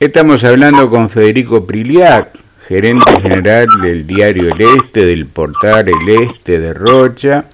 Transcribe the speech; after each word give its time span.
Estamos 0.00 0.44
hablando 0.44 0.88
con 0.88 1.10
Federico 1.10 1.66
Priliac, 1.66 2.28
gerente 2.68 3.20
general 3.20 3.66
del 3.82 4.06
diario 4.06 4.54
El 4.54 4.60
Este, 4.60 5.04
del 5.04 5.26
portal 5.26 5.88
El 5.88 6.22
Este 6.22 6.60
de 6.60 6.72
Rocha. 6.72 7.46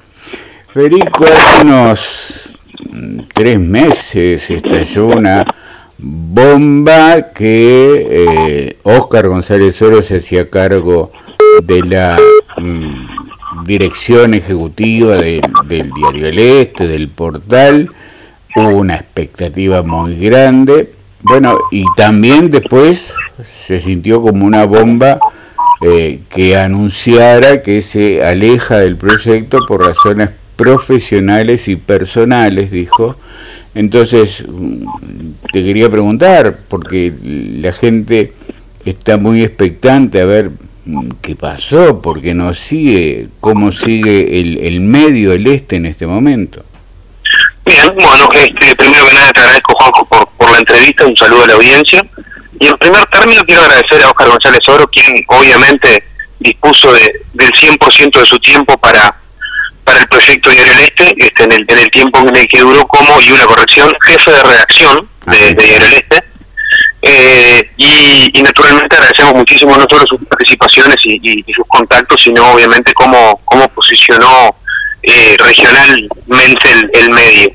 Federico, 0.74 1.24
hace 1.24 1.62
unos 1.62 2.58
mm, 2.90 3.20
tres 3.32 3.58
meses 3.58 4.50
estalló 4.50 5.06
una 5.06 5.46
bomba 5.96 7.32
que 7.32 8.76
Oscar 8.82 9.24
eh, 9.24 9.28
González 9.28 9.80
Oro 9.80 10.02
se 10.02 10.18
hacía 10.18 10.50
cargo 10.50 11.12
de 11.62 11.80
la 11.80 12.18
mm, 12.58 13.64
dirección 13.64 14.34
ejecutiva 14.34 15.16
del 15.16 15.90
diario 15.96 16.26
El 16.26 16.38
Este, 16.38 16.88
del 16.88 17.08
portal. 17.08 17.88
Hubo 18.54 18.68
una 18.68 18.96
expectativa 18.96 19.82
muy 19.82 20.16
grande 20.18 20.93
bueno, 21.24 21.56
y 21.70 21.84
también 21.96 22.50
después 22.50 23.14
se 23.42 23.80
sintió 23.80 24.20
como 24.22 24.44
una 24.44 24.64
bomba 24.64 25.18
eh, 25.80 26.20
que 26.28 26.56
anunciara 26.56 27.62
que 27.62 27.82
se 27.82 28.22
aleja 28.22 28.78
del 28.78 28.96
proyecto 28.96 29.58
por 29.66 29.84
razones 29.84 30.30
profesionales 30.56 31.66
y 31.68 31.76
personales, 31.76 32.70
dijo. 32.70 33.16
Entonces, 33.74 34.44
mm, 34.46 34.86
te 35.52 35.64
quería 35.64 35.90
preguntar, 35.90 36.58
porque 36.68 37.12
la 37.22 37.72
gente 37.72 38.32
está 38.84 39.16
muy 39.16 39.42
expectante 39.42 40.20
a 40.20 40.26
ver 40.26 40.50
mm, 40.84 41.08
qué 41.22 41.34
pasó, 41.36 42.00
porque 42.02 42.34
no 42.34 42.54
sigue, 42.54 43.28
cómo 43.40 43.72
sigue 43.72 44.40
el, 44.40 44.58
el 44.58 44.80
medio, 44.80 45.32
el 45.32 45.46
este 45.46 45.76
en 45.76 45.86
este 45.86 46.06
momento. 46.06 46.64
Bien, 47.64 47.92
bueno, 47.94 48.28
este, 48.34 48.76
primero 48.76 49.06
que 49.06 49.14
nada 49.14 49.32
te 49.32 49.40
agradezco, 49.40 49.74
Juanjo, 49.74 50.04
por, 50.04 50.28
por 50.28 50.43
la 50.54 50.60
entrevista, 50.60 51.06
un 51.06 51.16
saludo 51.16 51.42
a 51.42 51.46
la 51.46 51.54
audiencia. 51.54 52.04
Y 52.58 52.66
en 52.66 52.76
primer 52.78 53.04
término 53.06 53.44
quiero 53.44 53.62
agradecer 53.62 54.00
a 54.02 54.08
Oscar 54.08 54.28
González 54.28 54.60
Oro, 54.68 54.86
quien 54.88 55.12
obviamente 55.28 56.04
dispuso 56.38 56.92
de, 56.92 57.12
del 57.32 57.50
100% 57.52 58.20
de 58.20 58.26
su 58.26 58.38
tiempo 58.38 58.78
para, 58.78 59.14
para 59.82 60.00
el 60.00 60.08
proyecto 60.08 60.50
Diario 60.50 60.74
Este, 60.74 61.14
este 61.18 61.44
en, 61.44 61.52
el, 61.52 61.64
en 61.66 61.78
el 61.78 61.90
tiempo 61.90 62.18
en 62.20 62.36
el 62.36 62.46
que 62.46 62.60
duró 62.60 62.86
como, 62.86 63.20
y 63.20 63.32
una 63.32 63.46
corrección, 63.46 63.90
jefe 64.02 64.30
de 64.30 64.42
redacción 64.42 65.08
de, 65.26 65.54
Diario 65.54 65.88
Este. 65.88 66.24
Eh, 67.06 67.70
y, 67.76 68.38
y, 68.38 68.42
naturalmente 68.42 68.96
agradecemos 68.96 69.34
muchísimo 69.34 69.76
no 69.76 69.84
solo 69.90 70.06
sus 70.06 70.24
participaciones 70.26 70.96
y, 71.04 71.42
y, 71.46 71.52
sus 71.52 71.66
contactos, 71.68 72.22
sino 72.22 72.52
obviamente 72.52 72.94
cómo, 72.94 73.42
cómo 73.44 73.68
posicionó 73.68 74.56
eh, 75.02 75.36
regionalmente 75.38 76.72
el, 76.72 76.90
el 76.94 77.10
medio. 77.10 77.52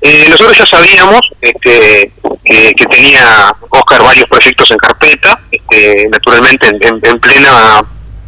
Eh, 0.00 0.28
nosotros 0.28 0.56
ya 0.56 0.66
sabíamos 0.66 1.20
este, 1.40 2.12
que 2.46 2.86
tenía 2.86 3.52
Oscar 3.70 4.02
varios 4.02 4.26
proyectos 4.26 4.70
en 4.70 4.76
carpeta, 4.76 5.40
este, 5.50 6.08
naturalmente 6.10 6.68
en, 6.68 7.20
plena 7.20 7.82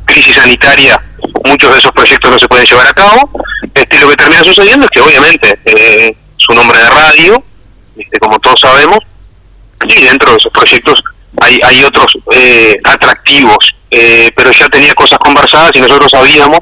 crisis 0.05 0.34
sanitaria 0.34 1.00
muchos 1.44 1.70
de 1.70 1.78
esos 1.78 1.92
proyectos 1.92 2.30
no 2.30 2.38
se 2.38 2.48
pueden 2.48 2.66
llevar 2.66 2.88
a 2.88 2.92
cabo. 2.92 3.30
Este, 3.75 4.00
lo 4.00 4.08
que 4.08 4.16
termina 4.16 4.42
sucediendo 4.42 4.86
es 4.86 4.91
que 4.91 5.00
obviamente 5.00 5.58
eh, 5.64 6.16
su 6.36 6.52
nombre 6.52 6.80
de 6.80 6.91
radio, 6.91 7.42
este, 7.97 8.19
como 8.19 8.38
todos 8.38 8.60
sabemos, 8.60 8.98
y 9.86 10.02
dentro 10.02 10.32
de 10.32 10.38
esos 10.38 10.53
proyectos 10.53 11.03
hay, 11.41 11.60
hay 11.62 11.82
otros 11.84 12.06
eh, 12.32 12.77
atractivos, 12.84 13.75
eh, 13.91 14.30
pero 14.34 14.50
ya 14.50 14.69
tenía 14.69 14.94
cosas 14.94 15.19
conversadas 15.19 15.70
y 15.75 15.80
nosotros 15.80 16.10
sabíamos 16.10 16.60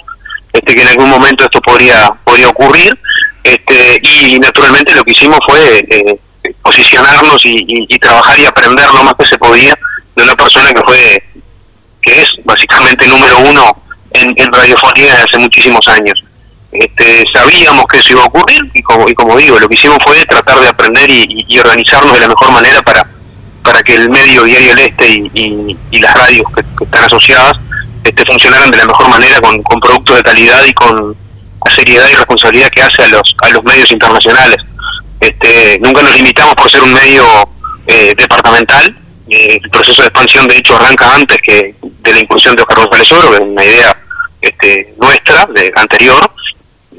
este, 0.52 0.74
que 0.74 0.82
en 0.82 0.88
algún 0.88 1.10
momento 1.10 1.44
esto 1.44 1.60
podría, 1.60 2.10
podría 2.24 2.48
ocurrir 2.48 2.98
este, 3.42 4.00
y 4.02 4.38
naturalmente 4.38 4.94
lo 4.94 5.04
que 5.04 5.12
hicimos 5.12 5.38
fue 5.46 6.18
eh, 6.96 7.02
posicionarnos 7.02 7.40
y, 7.44 7.98
trabajar 7.98 8.38
y 8.38 8.44
aprender 8.44 8.86
lo 8.92 9.04
más 9.04 9.14
que 9.18 9.26
se 9.26 9.38
podía 9.38 9.78
de 10.14 10.22
una 10.22 10.36
persona 10.36 10.72
que 10.72 10.80
fue 10.86 11.22
que 12.02 12.20
es 12.20 12.28
básicamente 12.44 13.06
número 13.08 13.38
uno 13.38 13.82
en, 14.10 14.32
en 14.36 14.52
radiofonía 14.52 15.10
desde 15.10 15.24
hace 15.24 15.38
muchísimos 15.38 15.86
años 15.88 16.24
este, 16.72 17.24
sabíamos 17.34 17.84
que 17.86 17.98
eso 17.98 18.12
iba 18.12 18.22
a 18.22 18.26
ocurrir 18.26 18.70
y 18.74 18.82
como, 18.82 19.08
y 19.08 19.14
como 19.14 19.36
digo 19.36 19.58
lo 19.58 19.68
que 19.68 19.76
hicimos 19.76 19.98
fue 20.04 20.24
tratar 20.26 20.60
de 20.60 20.68
aprender 20.68 21.10
y, 21.10 21.58
organizarnos 21.58 22.12
de 22.12 22.20
la 22.20 22.28
mejor 22.28 22.52
manera 22.52 22.82
para 22.82 23.06
para 23.62 23.82
que 23.82 23.94
el 23.94 24.08
medio 24.08 24.44
diario 24.44 24.76
del 24.76 24.78
este 24.78 25.30
y, 25.34 26.00
las 26.00 26.14
radios 26.14 26.46
que, 26.54 26.84
están 26.84 27.04
asociadas 27.04 27.54
este, 28.04 28.24
funcionaran 28.24 28.70
de 28.70 28.76
la 28.76 28.86
mejor 28.86 29.08
manera 29.08 29.40
con, 29.40 29.60
con 29.62 29.80
productos 29.80 30.16
de 30.16 30.22
calidad 30.22 30.64
y 30.64 30.72
con 30.72 31.16
la 31.64 31.74
seriedad 31.74 32.08
y 32.08 32.14
responsabilidad 32.14 32.68
que 32.68 32.82
hace 32.82 33.02
a 33.02 33.08
los, 33.08 33.34
a 33.42 33.50
los 33.50 33.64
medios 33.64 33.90
internacionales. 33.90 34.58
Este, 35.26 35.80
nunca 35.80 36.02
nos 36.02 36.14
limitamos 36.14 36.54
por 36.54 36.70
ser 36.70 36.80
un 36.82 36.92
medio 36.92 37.24
eh, 37.84 38.14
departamental. 38.16 38.96
Eh, 39.28 39.58
el 39.60 39.70
proceso 39.70 40.02
de 40.02 40.08
expansión, 40.08 40.46
de 40.46 40.56
hecho, 40.56 40.76
arranca 40.76 41.16
antes 41.16 41.38
que 41.42 41.74
de 41.82 42.12
la 42.12 42.20
inclusión 42.20 42.54
de 42.54 42.62
Oscar 42.62 42.78
González 42.78 43.10
Oro, 43.10 43.30
que 43.30 43.36
es 43.36 43.42
una 43.42 43.64
idea 43.64 43.96
este, 44.40 44.94
nuestra, 44.98 45.46
de 45.46 45.72
anterior. 45.74 46.30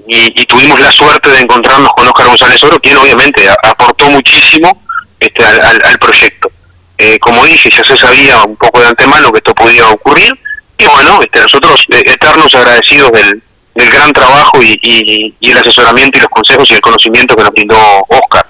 Y, 0.10 0.46
tuvimos 0.46 0.80
la 0.80 0.92
suerte 0.92 1.30
de 1.30 1.40
encontrarnos 1.40 1.92
con 1.92 2.06
Oscar 2.08 2.28
González 2.28 2.62
Oro, 2.64 2.80
quien 2.80 2.98
obviamente 2.98 3.42
aportó 3.64 4.10
muchísimo 4.10 4.84
este, 5.20 5.46
al, 5.46 6.00
proyecto. 6.00 6.52
Eh, 6.98 7.20
como 7.20 7.46
dije, 7.46 7.70
ya 7.70 7.84
se 7.84 7.96
sabía 7.96 8.44
un 8.44 8.58
poco 8.58 8.82
de 8.82 8.88
antemano 8.88 9.32
que 9.32 9.38
esto 9.38 9.54
podía 9.54 9.88
ocurrir. 9.88 10.38
Y 10.78 10.86
bueno, 10.88 11.20
este, 11.22 11.40
nosotros 11.40 11.86
eternos 11.90 12.54
agradecidos 12.56 13.12
del, 13.12 13.42
del 13.78 13.92
gran 13.92 14.12
trabajo 14.12 14.60
y, 14.62 15.36
el 15.40 15.58
asesoramiento 15.58 16.18
y 16.18 16.22
los 16.22 16.30
consejos 16.30 16.70
y 16.70 16.74
el 16.74 16.82
conocimiento 16.82 17.36
que 17.36 17.44
nos 17.44 17.52
brindó 17.52 17.76
Oscar. 18.08 18.46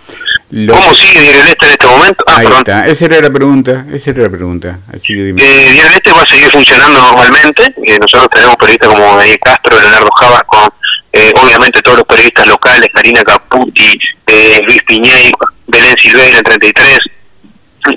¿Cómo 0.50 0.94
sigue 0.94 1.22
Diario 1.22 1.44
Este 1.44 1.66
en 1.66 1.72
este 1.74 1.88
momento? 1.88 2.24
Ah, 2.28 2.38
Ahí 2.38 2.48
está, 2.48 2.88
esa 2.88 3.06
era 3.06 3.22
la 3.22 3.30
pregunta, 3.30 3.86
esa 3.92 4.12
era 4.12 4.24
la 4.24 4.30
pregunta. 4.30 4.80
Así 4.94 5.14
que 5.14 5.30
eh, 5.30 5.96
Este 5.96 6.12
va 6.12 6.22
a 6.22 6.26
seguir 6.26 6.50
funcionando 6.50 7.02
normalmente, 7.02 7.64
eh, 7.64 8.00
nosotros 8.00 8.30
tenemos 8.32 8.56
periodistas 8.56 8.90
como 8.90 9.18
Daniel 9.18 9.40
Castro, 9.40 9.78
Leonardo 9.78 10.10
Javasco, 10.12 10.74
eh, 11.12 11.34
obviamente 11.42 11.82
todos 11.82 11.98
los 11.98 12.08
periodistas 12.08 12.48
locales, 12.48 12.90
Karina 12.94 13.24
Caputi, 13.24 14.00
eh, 14.28 14.62
Luis 14.66 14.84
Piñey, 14.84 15.32
Belén 15.68 15.96
Silveira 15.98 16.38
en 16.38 16.44
33, 16.44 17.00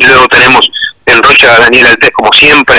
y 0.00 0.04
luego 0.06 0.28
tenemos 0.28 0.70
en 1.06 1.22
Rocha 1.22 1.58
Daniel 1.58 1.86
Altés 1.86 2.10
como 2.12 2.32
siempre, 2.32 2.76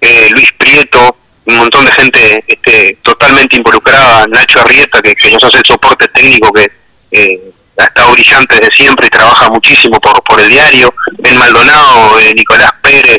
eh, 0.00 0.30
Luis 0.30 0.52
Prieto, 0.54 1.16
un 1.44 1.56
montón 1.56 1.84
de 1.84 1.92
gente 1.92 2.44
este, 2.46 2.98
totalmente 3.02 3.56
involucrada, 3.56 4.26
Nacho 4.28 4.61
Arrieta, 4.72 5.02
que, 5.02 5.30
nos 5.30 5.44
hace 5.44 5.58
el 5.58 5.64
soporte 5.64 6.08
técnico, 6.08 6.52
que 6.52 6.70
eh, 7.10 7.52
ha 7.78 7.84
estado 7.84 8.12
brillante 8.12 8.56
desde 8.56 8.76
siempre 8.76 9.06
y 9.06 9.10
trabaja 9.10 9.48
muchísimo 9.50 9.98
por, 10.00 10.22
por 10.22 10.40
el 10.40 10.48
diario, 10.48 10.94
Ben 11.18 11.36
Maldonado, 11.36 12.18
eh, 12.20 12.34
Nicolás 12.34 12.72
Pérez, 12.82 13.18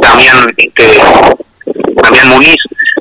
también 0.00 0.54
este, 0.56 1.00
también 2.02 2.28
Muniz, 2.28 2.56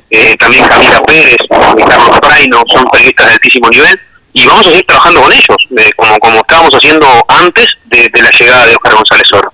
eh, 0.09 0.35
también 0.38 0.66
Camila 0.66 1.01
Pérez, 1.03 1.38
Carlos 1.50 2.19
Praino, 2.22 2.63
son 2.68 2.85
periodistas 2.85 3.28
de 3.28 3.34
altísimo 3.34 3.69
nivel 3.69 4.00
y 4.34 4.45
vamos 4.45 4.66
a 4.66 4.69
seguir 4.69 4.85
trabajando 4.85 5.22
con 5.22 5.31
ellos, 5.31 5.57
como, 5.95 6.19
como 6.19 6.40
estábamos 6.41 6.74
haciendo 6.75 7.07
antes 7.28 7.68
de, 7.85 8.09
la 8.22 8.29
llegada 8.29 8.66
de 8.66 8.75
Oscar 8.75 8.95
González 8.95 9.34
Oro. 9.34 9.51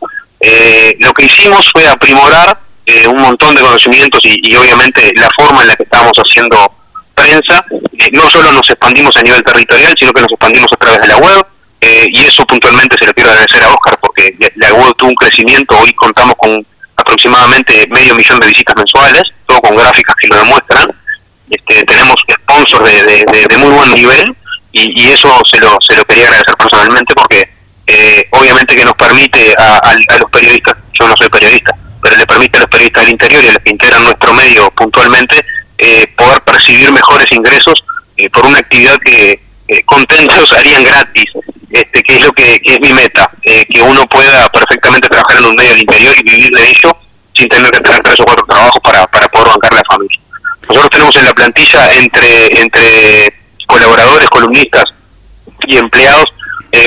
lo 1.00 1.14
que 1.14 1.26
hicimos 1.26 1.70
fue 1.72 1.88
aprimorar 1.88 2.58
eh, 2.86 3.08
un 3.08 3.22
montón 3.22 3.54
de 3.54 3.62
conocimientos 3.62 4.20
y, 4.24 4.56
obviamente 4.56 5.14
la 5.16 5.30
forma 5.38 5.62
en 5.62 5.68
la 5.68 5.76
que 5.76 5.84
estamos 5.84 6.14
haciendo 6.18 6.74
prensa, 7.22 7.64
eh, 7.98 8.10
no 8.14 8.28
solo 8.30 8.52
nos 8.52 8.68
expandimos 8.70 9.16
a 9.16 9.22
nivel 9.22 9.44
territorial, 9.44 9.94
sino 9.98 10.12
que 10.12 10.22
nos 10.22 10.32
expandimos 10.32 10.72
a 10.72 10.78
través 10.78 11.02
de 11.02 11.08
la 11.08 11.18
web, 11.18 11.46
eh, 11.82 12.08
y 12.12 12.20
eso 12.22 12.46
puntualmente 12.46 12.98
se 12.98 13.06
lo 13.06 13.14
quiero 13.14 13.30
agradecer 13.30 13.64
a 13.64 13.70
Oscar 13.70 14.00
porque 14.00 14.36
la 14.56 14.74
web 14.74 14.94
tuvo 14.98 15.10
un 15.10 15.16
crecimiento, 15.16 15.78
hoy 15.78 15.94
contamos 15.94 16.36
con 16.38 16.66
aproximadamente 16.96 17.88
medio 17.90 18.16
millón 18.16 18.40
de 18.40 18.48
visitas 18.48 18.76
mensuales, 18.76 19.24
todo 19.46 19.62
con 19.62 19.76
gráficas 19.76 20.16
que 20.16 20.28
lo 20.28 20.36
demuestran, 20.38 20.90
este, 21.50 21.86
tenemos 21.86 22.16
sponsors 22.44 23.06
de, 23.06 23.58
muy 23.58 23.72
buen 23.72 23.94
nivel 23.94 24.36
y, 24.72 25.08
eso 25.08 25.30
se 25.50 25.60
lo, 25.60 25.78
se 25.82 25.96
lo 25.96 26.06
quería 26.06 26.26
agradecer 26.26 26.56
personalmente 26.56 27.14
porque 27.14 27.50
obviamente 28.30 28.76
que 28.76 28.86
nos 28.86 28.94
permite 28.94 29.54
a 29.58 30.18
los 30.18 30.32
periodistas, 30.32 30.78
yo 30.98 31.08
no 31.08 31.16
soy 31.18 31.30
periodista, 31.30 31.76
pero 32.02 32.16
le 32.16 32.26
permite 32.26 32.58
a 32.58 32.62
los 32.62 32.70
periodistas 32.70 33.04
del 33.04 33.12
interior 33.12 33.44
y 33.44 33.48
a 33.48 33.52
los 33.54 33.64
que 33.64 33.72
integran 33.72 34.04
nuestro 34.04 34.34
medio 34.34 34.72
puntualmente 34.72 35.46
eh, 35.78 36.08
poder 36.16 36.42
mejores 36.92 37.26
ingresos 37.32 37.74
eh, 38.18 38.30
por 38.30 38.46
una 38.46 38.60
actividad 38.60 38.98
que 39.00 39.40
eh, 39.68 39.84
contentos 39.86 40.52
harían 40.58 40.84
gratis, 40.84 41.26
este, 41.70 42.04
que 42.04 42.16
es 42.16 42.22
lo 42.22 42.32
que, 42.34 42.62
es 42.64 42.80
mi 42.82 42.94
meta, 42.94 43.30
que 43.42 43.82
uno 43.82 44.06
pueda 44.08 44.50
perfectamente 44.50 45.08
trabajar 45.10 45.38
en 45.38 45.46
un 45.46 45.56
medio 45.56 45.72
del 45.72 45.82
interior 45.82 46.18
y 46.18 46.24
vivir 46.24 46.52
de 46.52 46.70
ello 46.70 46.98
sin 47.34 47.48
tener 47.48 47.72
que 47.72 47.82
tener 47.82 48.02
tres 48.04 48.20
o 48.20 48.26
cuatro 48.26 48.46
trabajos 48.46 48.82
para, 48.84 49.08
para 49.08 49.30
poder 49.30 49.48
bancar 49.48 49.74
la 49.74 49.84
familia. 49.84 50.20
Nosotros 50.68 50.90
tenemos 50.92 51.16
en 51.16 51.26
la 51.26 51.34
plantilla 51.34 51.90
entre, 51.92 52.62
entre 52.62 53.34
colaboradores, 53.68 54.30
columnistas 54.30 54.86
y 55.68 55.78
empleados 55.78 56.26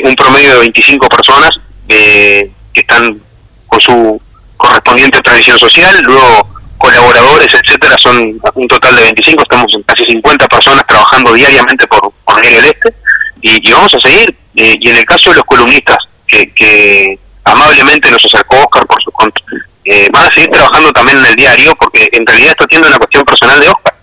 un 0.03 0.15
promedio 0.15 0.53
de 0.53 0.59
25 0.59 1.09
personas 1.09 1.51
que 1.89 2.51
están 2.75 3.21
con 3.67 3.81
su 3.81 4.23
correspondiente 4.57 5.21
tradición 5.21 5.59
social, 5.59 6.03
luego 6.03 6.54
colaboradores, 6.85 7.49
etcétera, 7.55 7.97
son 7.99 8.39
un 8.55 8.69
total 8.69 8.95
de 8.97 9.03
25, 9.03 9.43
estamos 9.43 9.73
en 9.75 9.83
casi 9.85 10.05
50 10.05 10.49
personas 10.49 10.87
trabajando 10.87 11.33
diariamente 11.33 11.87
por, 11.87 12.13
por 12.25 12.45
el 12.45 12.65
Este 12.65 12.95
y, 13.41 13.73
vamos 13.73 13.93
a 13.95 14.01
seguir. 14.01 14.37
Eh, 14.57 14.77
y 14.81 14.89
en 14.91 14.97
el 14.97 15.05
caso 15.05 15.31
de 15.31 15.37
los 15.37 15.45
columnistas 15.45 15.99
que, 16.27 16.53
que, 16.53 17.19
amablemente 17.45 18.11
nos 18.11 18.25
acercó 18.25 18.57
Oscar 18.57 18.87
por 18.87 19.03
su 19.03 19.11
contra. 19.11 19.45
Eh, 19.85 20.09
van 20.13 20.27
a 20.27 20.31
seguir 20.31 20.51
trabajando 20.51 20.91
también 20.93 21.19
en 21.19 21.27
el 21.27 21.37
diario 21.37 21.75
porque 21.79 22.09
en 22.13 22.25
realidad 22.25 22.51
esto 22.53 22.67
tiene 22.67 22.87
una 22.87 22.99
cuestión 22.99 23.25
personal 23.25 23.61
de 23.61 23.69
Oscar. 23.69 23.95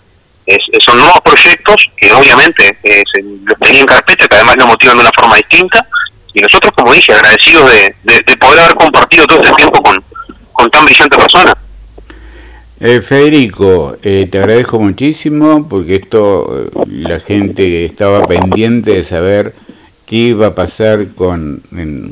Es, 0.46 0.58
son 0.84 0.98
nuevos 0.98 1.20
proyectos 1.20 1.88
que 1.96 2.12
obviamente 2.12 2.78
eh, 2.82 3.02
los 3.44 3.58
tenía 3.58 3.80
en 3.80 3.86
carpeta, 3.86 4.26
que 4.26 4.36
además 4.36 4.56
lo 4.56 4.66
motivan 4.66 4.96
de 4.96 5.02
una 5.02 5.12
forma 5.14 5.36
distinta. 5.36 5.86
Y 6.34 6.40
nosotros, 6.40 6.72
como 6.76 6.92
dije, 6.92 7.12
agradecidos 7.12 7.70
de, 7.70 7.94
de, 8.02 8.36
poder 8.36 8.60
haber 8.60 8.74
compartido 8.74 9.26
todo 9.26 9.40
este 9.42 9.54
tiempo 9.54 9.82
con, 9.82 10.04
con 10.52 10.70
tan 10.70 10.84
brillante 10.84 11.18
persona. 11.18 11.54
Eh, 12.84 13.00
Federico, 13.00 13.96
eh, 14.02 14.26
te 14.28 14.38
agradezco 14.38 14.80
muchísimo 14.80 15.68
porque 15.68 15.94
esto 15.94 16.68
la 16.88 17.20
gente 17.20 17.84
estaba 17.84 18.26
pendiente 18.26 18.90
de 18.90 19.04
saber 19.04 19.54
qué 20.04 20.16
iba 20.16 20.48
a 20.48 20.54
pasar 20.56 21.14
con, 21.14 21.62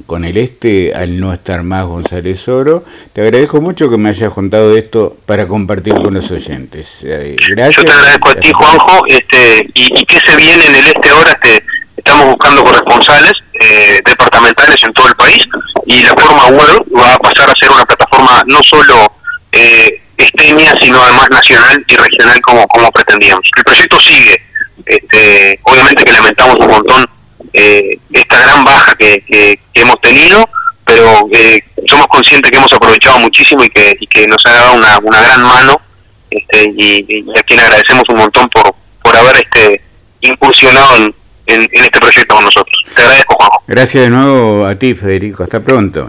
con 0.07 0.25
el 0.25 0.37
este 0.37 0.95
al 0.95 1.19
no 1.19 1.33
estar 1.33 1.65
más 1.65 1.87
González 1.87 2.47
Oro. 2.47 2.85
Te 3.13 3.21
agradezco 3.21 3.61
mucho 3.61 3.91
que 3.91 3.99
me 3.99 4.11
hayas 4.11 4.33
contado 4.33 4.77
esto 4.77 5.17
para 5.27 5.49
compartir 5.49 5.95
con 5.95 6.15
los 6.15 6.31
oyentes. 6.31 7.01
gracias. 7.03 7.77
Yo 7.77 7.85
te 7.85 7.91
agradezco 7.91 8.31
a 8.31 8.35
ti, 8.37 8.53
Juanjo, 8.53 9.03
este, 9.09 9.71
y, 9.75 10.07
qué 10.07 10.21
se 10.25 10.37
viene 10.37 10.69
en 10.69 10.77
el 10.77 10.87
este 10.87 11.09
ahora, 11.09 11.33
este, 11.33 11.65
estamos 11.97 12.27
buscando 12.27 12.63
corresponsales 12.63 13.33
eh, 13.61 14.01
departamentales 14.09 14.81
en 14.85 14.93
todo 14.93 15.09
el 15.09 15.17
país 15.17 15.49
y 15.87 16.01
la 16.03 16.15
forma 16.15 16.47
web 16.47 16.85
va 16.97 17.15
a 17.15 17.19
pasar 17.19 17.51
a 17.51 17.57
ser 17.57 17.73
una 17.73 17.85
plataforma 17.85 18.45
no 18.47 18.63
solo 18.63 18.95
eh, 18.95 19.20
sino 20.91 21.03
además 21.05 21.31
nacional 21.31 21.85
y 21.87 21.95
regional 21.95 22.41
como, 22.41 22.67
como 22.67 22.91
pretendíamos. 22.91 23.49
El 23.57 23.65
proyecto 23.65 24.01
sigue, 24.01 24.43
este, 24.85 25.61
obviamente 25.63 26.03
que 26.03 26.13
lamentamos 26.13 26.57
un 26.59 26.67
montón 26.67 27.07
eh, 27.53 27.99
esta 28.13 28.43
gran 28.43 28.65
baja 28.65 28.95
que, 28.97 29.23
hemos 29.75 30.01
tenido, 30.01 30.49
pero 30.85 31.29
eh, 31.33 31.59
somos 31.87 32.07
conscientes 32.09 32.51
que 32.51 32.59
hemos 32.59 32.73
aprovechado 32.73 33.19
muchísimo 33.21 33.65
y 33.65 33.71
que, 33.71 33.97
que 34.11 34.27
nos 34.27 34.45
ha 34.47 34.53
dado 34.53 34.75
una, 34.75 34.99
una 34.99 35.23
gran 35.23 35.43
mano 35.43 35.81
este, 36.29 36.73
y, 36.77 37.25
a 37.39 37.43
quien 37.45 37.61
agradecemos 37.61 38.05
un 38.09 38.17
montón 38.17 38.49
por, 38.49 38.75
por 39.03 39.17
haber 39.17 39.37
este 39.37 39.81
incursionado 40.23 40.97
en, 40.97 41.15
en, 41.47 41.85
este 41.85 42.01
proyecto 42.01 42.35
con 42.35 42.45
nosotros. 42.45 42.85
Te 42.95 43.01
agradezco, 43.01 43.37
Juanjo. 43.37 43.63
Gracias 43.69 44.05
de 44.05 44.11
nuevo 44.11 44.67
a 44.67 44.75
ti, 44.75 44.95
Federico. 44.95 45.45
Hasta 45.45 45.63
pronto. 45.63 46.09